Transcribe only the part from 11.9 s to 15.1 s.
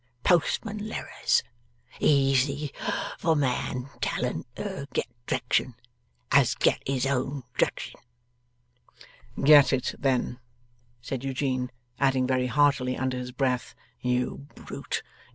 adding very heartily under his breath,' You Brute!